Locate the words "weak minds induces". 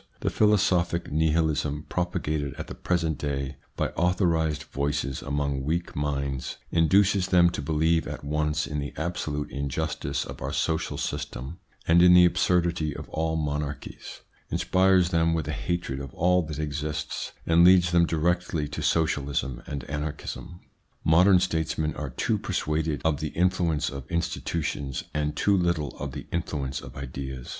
5.63-7.27